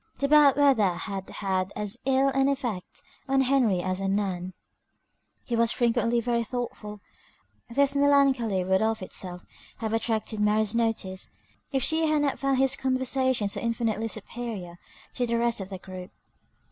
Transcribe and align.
The 0.17 0.27
bad 0.27 0.55
weather 0.57 0.95
had 0.95 1.29
had 1.29 1.71
as 1.75 1.99
ill 2.07 2.29
an 2.29 2.49
effect 2.49 3.03
on 3.27 3.41
Henry 3.41 3.83
as 3.83 4.01
on 4.01 4.19
Ann. 4.19 4.53
He 5.43 5.55
was 5.55 5.71
frequently 5.71 6.19
very 6.19 6.43
thoughtful, 6.43 6.93
or 6.93 6.99
rather 7.69 7.75
melancholy; 7.75 7.75
this 7.75 7.95
melancholy 7.95 8.63
would 8.63 8.81
of 8.81 9.03
itself 9.03 9.43
have 9.77 9.93
attracted 9.93 10.39
Mary's 10.39 10.73
notice, 10.73 11.29
if 11.71 11.83
she 11.83 12.07
had 12.07 12.23
not 12.23 12.39
found 12.39 12.57
his 12.57 12.75
conversation 12.75 13.47
so 13.47 13.61
infinitely 13.61 14.07
superior 14.07 14.79
to 15.13 15.27
the 15.27 15.37
rest 15.37 15.61
of 15.61 15.69
the 15.69 15.77
group. 15.77 16.09